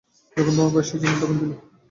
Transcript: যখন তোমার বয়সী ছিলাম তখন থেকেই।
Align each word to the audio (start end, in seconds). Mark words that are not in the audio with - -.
যখন 0.37 0.51
তোমার 0.51 0.71
বয়সী 0.73 0.93
ছিলাম 0.93 1.17
তখন 1.21 1.35
থেকেই। 1.39 1.59